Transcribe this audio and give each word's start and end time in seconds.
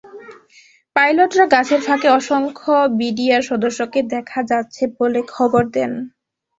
পাইলটরা 0.95 1.45
গাছের 1.53 1.81
ফাঁকে 1.81 2.07
অসংখ্য 2.11 2.71
বিডিআর 2.99 3.41
সদস্যকে 3.41 3.99
দেখা 4.13 4.39
যাচ্ছে 4.51 4.83
বলে 4.97 5.19
খবর 5.33 5.63
দেন। 5.75 5.91